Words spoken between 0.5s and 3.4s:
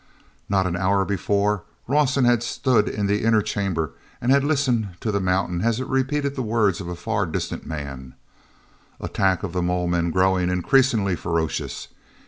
an hour before, Rawson had stood in the